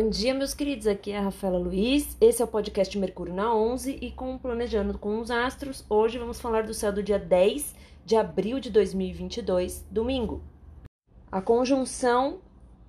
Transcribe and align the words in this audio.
Bom 0.00 0.10
dia, 0.10 0.32
meus 0.32 0.54
queridos. 0.54 0.86
Aqui 0.86 1.10
é 1.10 1.18
a 1.18 1.22
Rafaela 1.22 1.58
Luiz. 1.58 2.16
Esse 2.20 2.40
é 2.40 2.44
o 2.44 2.46
podcast 2.46 2.96
Mercúrio 2.96 3.34
na 3.34 3.52
11 3.52 3.98
e 4.00 4.12
com 4.12 4.38
Planejando 4.38 4.96
com 4.96 5.18
os 5.18 5.28
Astros. 5.28 5.84
Hoje 5.90 6.18
vamos 6.18 6.40
falar 6.40 6.62
do 6.62 6.72
céu 6.72 6.92
do 6.92 7.02
dia 7.02 7.18
10 7.18 7.74
de 8.06 8.14
abril 8.14 8.60
de 8.60 8.70
2022, 8.70 9.84
domingo. 9.90 10.40
A 11.32 11.42
conjunção 11.42 12.38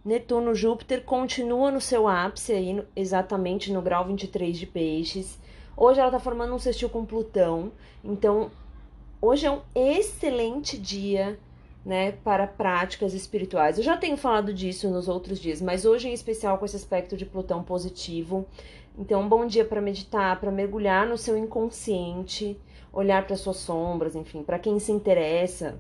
Netuno-Júpiter 0.06 1.04
continua 1.04 1.72
no 1.72 1.82
seu 1.82 2.08
ápice 2.08 2.54
aí, 2.54 2.86
exatamente 2.96 3.74
no 3.74 3.82
grau 3.82 4.06
23 4.06 4.56
de 4.56 4.68
Peixes. 4.68 5.40
Hoje 5.76 6.00
ela 6.00 6.10
está 6.10 6.20
formando 6.20 6.54
um 6.54 6.60
sextil 6.60 6.92
com 6.92 7.04
Plutão, 7.04 7.72
então 8.04 8.52
hoje 9.20 9.48
é 9.48 9.52
um 9.52 9.62
excelente 9.74 10.78
dia 10.78 11.40
né, 11.90 12.12
para 12.24 12.46
práticas 12.46 13.16
espirituais. 13.16 13.80
Eu 13.80 13.84
já 13.84 13.98
tenho 13.98 14.16
falado 14.16 14.54
disso 14.54 14.88
nos 14.92 15.08
outros 15.08 15.40
dias, 15.40 15.60
mas 15.60 15.86
hoje 15.86 16.08
em 16.08 16.14
especial 16.14 16.60
com 16.60 16.66
esse 16.66 16.76
aspecto 16.76 17.18
de 17.18 17.26
Plutão 17.26 17.64
positivo. 17.64 18.46
Então, 18.96 19.22
um 19.22 19.28
bom 19.28 19.48
dia 19.48 19.66
para 19.66 19.82
meditar, 19.82 20.40
para 20.40 20.52
mergulhar 20.52 21.08
no 21.08 21.18
seu 21.18 21.36
inconsciente, 21.36 22.56
olhar 22.94 23.26
para 23.26 23.36
suas 23.36 23.58
sombras, 23.58 24.16
enfim, 24.16 24.44
para 24.44 24.60
quem 24.60 24.78
se 24.78 24.92
interessa 24.92 25.80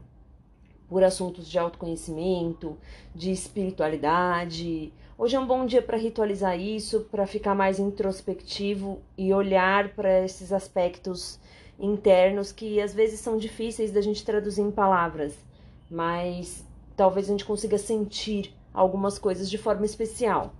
por 0.87 1.03
assuntos 1.03 1.47
de 1.47 1.59
autoconhecimento, 1.59 2.75
de 3.13 3.31
espiritualidade. 3.31 4.91
Hoje 5.15 5.35
é 5.35 5.39
um 5.39 5.45
bom 5.45 5.63
dia 5.63 5.83
para 5.83 5.95
ritualizar 5.95 6.59
isso, 6.59 7.01
para 7.11 7.27
ficar 7.27 7.53
mais 7.53 7.77
introspectivo 7.77 8.99
e 9.15 9.31
olhar 9.31 9.89
para 9.89 10.25
esses 10.25 10.51
aspectos 10.51 11.39
internos 11.77 12.51
que 12.51 12.81
às 12.81 12.95
vezes 12.95 13.19
são 13.19 13.37
difíceis 13.37 13.91
da 13.91 14.01
gente 14.01 14.25
traduzir 14.25 14.63
em 14.63 14.71
palavras 14.71 15.47
mas 15.89 16.65
talvez 16.95 17.27
a 17.27 17.31
gente 17.31 17.45
consiga 17.45 17.77
sentir 17.77 18.53
algumas 18.73 19.17
coisas 19.17 19.49
de 19.49 19.57
forma 19.57 19.85
especial. 19.85 20.53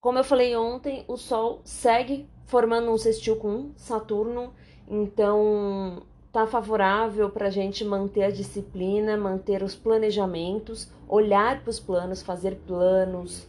Como 0.00 0.18
eu 0.18 0.24
falei 0.24 0.54
ontem, 0.56 1.04
o 1.08 1.16
Sol 1.16 1.60
segue 1.64 2.28
formando 2.44 2.90
um 2.90 2.98
sextil 2.98 3.36
com 3.36 3.70
Saturno, 3.76 4.52
então 4.88 6.02
tá 6.32 6.46
favorável 6.46 7.30
para 7.30 7.46
a 7.46 7.50
gente 7.50 7.84
manter 7.84 8.24
a 8.24 8.30
disciplina, 8.30 9.16
manter 9.16 9.62
os 9.62 9.74
planejamentos, 9.74 10.88
olhar 11.08 11.62
para 11.62 11.70
os 11.70 11.80
planos, 11.80 12.22
fazer 12.22 12.56
planos. 12.66 13.48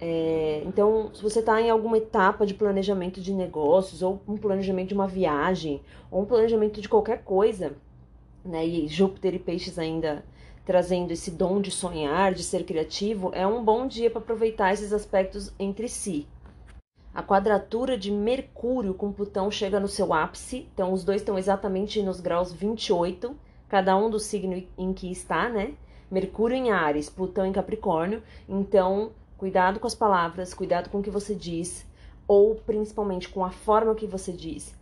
É, 0.00 0.62
então, 0.66 1.10
se 1.14 1.22
você 1.22 1.40
está 1.40 1.60
em 1.60 1.70
alguma 1.70 1.98
etapa 1.98 2.44
de 2.44 2.54
planejamento 2.54 3.20
de 3.20 3.32
negócios, 3.32 4.02
ou 4.02 4.20
um 4.26 4.36
planejamento 4.36 4.88
de 4.88 4.94
uma 4.94 5.06
viagem, 5.06 5.80
ou 6.10 6.22
um 6.22 6.24
planejamento 6.24 6.80
de 6.80 6.88
qualquer 6.88 7.22
coisa, 7.22 7.76
né? 8.44 8.66
E 8.66 8.88
Júpiter 8.88 9.34
e 9.34 9.38
Peixes 9.38 9.78
ainda 9.78 10.24
trazendo 10.64 11.10
esse 11.10 11.30
dom 11.30 11.60
de 11.60 11.70
sonhar, 11.70 12.32
de 12.32 12.42
ser 12.42 12.64
criativo, 12.64 13.30
é 13.34 13.46
um 13.46 13.64
bom 13.64 13.86
dia 13.86 14.10
para 14.10 14.20
aproveitar 14.20 14.72
esses 14.72 14.92
aspectos 14.92 15.52
entre 15.58 15.88
si. 15.88 16.26
A 17.14 17.22
quadratura 17.22 17.98
de 17.98 18.10
Mercúrio 18.10 18.94
com 18.94 19.12
Plutão 19.12 19.50
chega 19.50 19.78
no 19.78 19.88
seu 19.88 20.14
ápice, 20.14 20.68
então 20.72 20.92
os 20.92 21.04
dois 21.04 21.20
estão 21.20 21.38
exatamente 21.38 22.02
nos 22.02 22.20
graus 22.20 22.52
28, 22.52 23.36
cada 23.68 23.96
um 23.96 24.08
do 24.08 24.18
signo 24.18 24.62
em 24.78 24.92
que 24.92 25.10
está, 25.10 25.48
né? 25.48 25.74
Mercúrio 26.10 26.56
em 26.56 26.70
Ares, 26.70 27.10
Plutão 27.10 27.44
em 27.44 27.52
Capricórnio, 27.52 28.22
então 28.48 29.12
cuidado 29.36 29.80
com 29.80 29.86
as 29.86 29.94
palavras, 29.94 30.54
cuidado 30.54 30.88
com 30.88 31.00
o 31.00 31.02
que 31.02 31.10
você 31.10 31.34
diz, 31.34 31.86
ou 32.26 32.54
principalmente 32.54 33.28
com 33.28 33.44
a 33.44 33.50
forma 33.50 33.94
que 33.94 34.06
você 34.06 34.32
diz. 34.32 34.74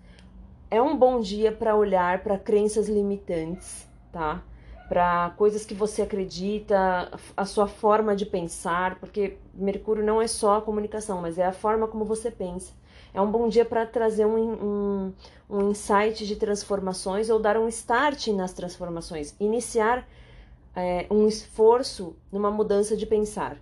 É 0.71 0.81
um 0.81 0.97
bom 0.97 1.19
dia 1.19 1.51
para 1.51 1.75
olhar 1.75 2.23
para 2.23 2.39
crenças 2.39 2.89
limitantes, 2.89 3.89
tá? 4.13 4.43
Para 4.91 5.31
coisas 5.37 5.65
que 5.65 5.73
você 5.73 6.03
acredita, 6.03 7.13
a 7.37 7.45
sua 7.45 7.69
forma 7.69 8.17
de 8.17 8.27
pensar, 8.27 8.97
porque 8.99 9.37
Mercúrio 9.55 10.05
não 10.05 10.21
é 10.21 10.27
só 10.27 10.57
a 10.57 10.61
comunicação, 10.61 11.23
mas 11.23 11.39
é 11.39 11.47
a 11.47 11.53
forma 11.53 11.87
como 11.87 12.05
você 12.05 12.29
pensa. 12.29 12.73
É 13.15 13.21
um 13.21 13.31
bom 13.31 13.49
dia 13.49 13.65
para 13.65 13.87
trazer 13.87 14.27
um, 14.27 14.35
um, 14.37 15.13
um 15.49 15.71
insight 15.71 16.27
de 16.27 16.35
transformações 16.35 17.31
ou 17.31 17.39
dar 17.39 17.57
um 17.57 17.69
start 17.69 18.27
nas 18.29 18.53
transformações, 18.53 19.33
iniciar 19.39 20.09
é, 20.75 21.07
um 21.09 21.29
esforço 21.29 22.17
numa 22.33 22.51
mudança 22.51 22.97
de 22.97 23.07
pensar. 23.07 23.59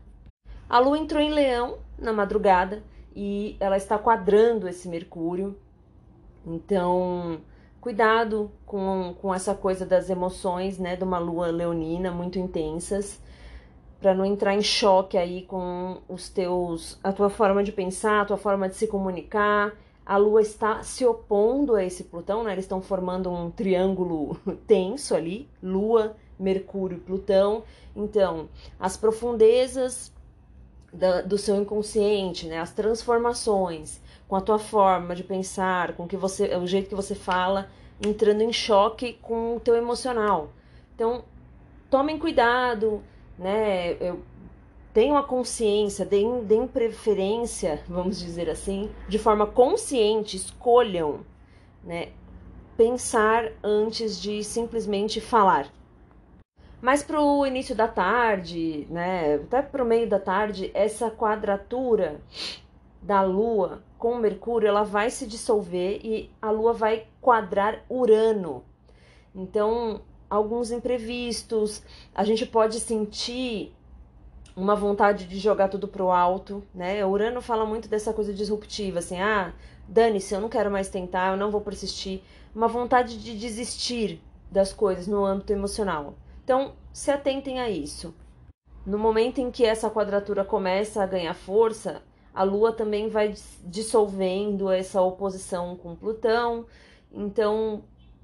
A 0.66 0.78
Lua 0.78 0.96
entrou 0.96 1.20
em 1.20 1.30
Leão 1.30 1.76
na 1.98 2.10
madrugada 2.10 2.82
e 3.14 3.54
ela 3.60 3.76
está 3.76 3.98
quadrando 3.98 4.66
esse 4.66 4.88
Mercúrio, 4.88 5.54
então 6.46 7.42
Cuidado 7.80 8.50
com, 8.66 9.14
com 9.20 9.32
essa 9.32 9.54
coisa 9.54 9.86
das 9.86 10.10
emoções, 10.10 10.78
né, 10.78 10.96
de 10.96 11.04
uma 11.04 11.18
lua 11.18 11.46
leonina 11.46 12.10
muito 12.10 12.38
intensas, 12.38 13.20
para 14.00 14.14
não 14.14 14.24
entrar 14.24 14.54
em 14.54 14.62
choque 14.62 15.16
aí 15.16 15.42
com 15.42 15.98
os 16.08 16.28
teus, 16.28 16.98
a 17.02 17.12
tua 17.12 17.30
forma 17.30 17.62
de 17.62 17.70
pensar, 17.70 18.22
a 18.22 18.24
tua 18.24 18.36
forma 18.36 18.68
de 18.68 18.74
se 18.74 18.86
comunicar. 18.86 19.76
A 20.04 20.16
lua 20.16 20.40
está 20.40 20.82
se 20.82 21.04
opondo 21.04 21.74
a 21.74 21.84
esse 21.84 22.04
Plutão, 22.04 22.42
né? 22.42 22.52
Eles 22.52 22.64
estão 22.64 22.80
formando 22.80 23.30
um 23.30 23.50
triângulo 23.50 24.40
tenso 24.66 25.14
ali, 25.14 25.48
lua, 25.62 26.16
Mercúrio 26.38 26.96
e 26.96 27.00
Plutão. 27.00 27.62
Então, 27.94 28.48
as 28.80 28.96
profundezas 28.96 30.12
da, 30.92 31.20
do 31.20 31.36
seu 31.36 31.56
inconsciente, 31.56 32.46
né? 32.46 32.58
As 32.58 32.72
transformações, 32.72 34.00
com 34.28 34.36
a 34.36 34.40
tua 34.42 34.58
forma 34.58 35.16
de 35.16 35.24
pensar, 35.24 35.94
com 35.94 36.06
que 36.06 36.16
você, 36.16 36.54
o 36.54 36.66
jeito 36.66 36.90
que 36.90 36.94
você 36.94 37.14
fala, 37.14 37.70
entrando 38.00 38.42
em 38.42 38.52
choque 38.52 39.14
com 39.22 39.56
o 39.56 39.60
teu 39.60 39.74
emocional. 39.74 40.50
Então, 40.94 41.24
tomem 41.90 42.18
cuidado, 42.18 43.02
né? 43.38 43.96
Eu 43.98 44.22
tenham 44.92 45.16
a 45.16 45.22
consciência, 45.22 46.04
deem, 46.04 46.44
deem 46.44 46.66
preferência, 46.66 47.82
vamos 47.88 48.18
dizer 48.18 48.50
assim, 48.50 48.90
de 49.08 49.18
forma 49.18 49.46
consciente, 49.46 50.36
escolham, 50.36 51.20
né? 51.82 52.08
Pensar 52.76 53.50
antes 53.62 54.20
de 54.20 54.44
simplesmente 54.44 55.20
falar. 55.20 55.68
Mas 56.80 57.02
para 57.02 57.20
o 57.20 57.44
início 57.44 57.74
da 57.74 57.88
tarde, 57.88 58.86
né, 58.88 59.34
até 59.34 59.62
para 59.62 59.82
o 59.82 59.86
meio 59.86 60.08
da 60.08 60.20
tarde, 60.20 60.70
essa 60.72 61.10
quadratura 61.10 62.20
da 63.00 63.22
Lua 63.22 63.82
com 63.96 64.16
Mercúrio, 64.16 64.68
ela 64.68 64.82
vai 64.82 65.10
se 65.10 65.26
dissolver 65.26 66.00
e 66.04 66.30
a 66.40 66.50
Lua 66.50 66.72
vai 66.72 67.06
quadrar 67.20 67.84
Urano. 67.88 68.64
Então, 69.34 70.00
alguns 70.28 70.70
imprevistos, 70.70 71.82
a 72.14 72.24
gente 72.24 72.46
pode 72.46 72.80
sentir 72.80 73.74
uma 74.56 74.74
vontade 74.74 75.26
de 75.26 75.38
jogar 75.38 75.68
tudo 75.68 75.86
pro 75.86 76.10
alto, 76.10 76.64
né? 76.74 77.04
O 77.04 77.10
Urano 77.10 77.40
fala 77.40 77.64
muito 77.64 77.88
dessa 77.88 78.12
coisa 78.12 78.34
disruptiva, 78.34 78.98
assim, 78.98 79.20
ah, 79.20 79.52
dane-se, 79.86 80.34
eu 80.34 80.40
não 80.40 80.48
quero 80.48 80.70
mais 80.70 80.88
tentar, 80.88 81.32
eu 81.32 81.36
não 81.36 81.50
vou 81.50 81.60
persistir. 81.60 82.22
Uma 82.54 82.66
vontade 82.66 83.18
de 83.18 83.38
desistir 83.38 84.20
das 84.50 84.72
coisas 84.72 85.06
no 85.06 85.24
âmbito 85.24 85.52
emocional. 85.52 86.14
Então, 86.42 86.72
se 86.92 87.10
atentem 87.10 87.60
a 87.60 87.70
isso. 87.70 88.14
No 88.84 88.98
momento 88.98 89.38
em 89.38 89.50
que 89.50 89.64
essa 89.64 89.90
quadratura 89.90 90.44
começa 90.44 91.02
a 91.02 91.06
ganhar 91.06 91.34
força, 91.34 92.02
a 92.38 92.44
Lua 92.44 92.70
também 92.70 93.08
vai 93.08 93.34
dissolvendo 93.64 94.70
essa 94.70 95.02
oposição 95.02 95.74
com 95.74 95.96
Plutão. 95.96 96.66
Então 97.12 97.82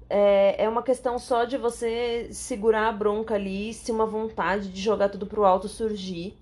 é, 0.09 0.63
é 0.63 0.69
uma 0.69 0.81
questão 0.81 1.19
só 1.19 1.43
de 1.43 1.57
você 1.57 2.29
segurar 2.31 2.87
a 2.87 2.93
bronca 2.93 3.35
ali 3.35 3.73
se 3.73 3.91
uma 3.91 4.05
vontade 4.05 4.69
de 4.69 4.81
jogar 4.81 5.09
tudo 5.09 5.27
pro 5.27 5.43
alto 5.43 5.67
surgir. 5.67 6.33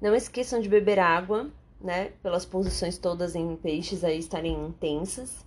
Não 0.00 0.14
esqueçam 0.14 0.60
de 0.60 0.68
beber 0.68 1.00
água, 1.00 1.50
né? 1.80 2.12
Pelas 2.22 2.46
posições 2.46 2.96
todas 2.98 3.34
em 3.34 3.56
peixes 3.56 4.04
aí 4.04 4.20
estarem 4.20 4.54
intensas. 4.54 5.44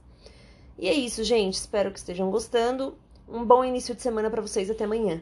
E 0.77 0.89
é 0.89 0.93
isso, 0.93 1.23
gente. 1.23 1.53
Espero 1.53 1.89
que 1.89 1.99
estejam 1.99 2.29
gostando. 2.29 2.97
Um 3.29 3.45
bom 3.45 3.63
início 3.63 3.95
de 3.95 4.01
semana 4.01 4.29
para 4.29 4.41
vocês. 4.41 4.69
Até 4.69 4.83
amanhã. 4.83 5.21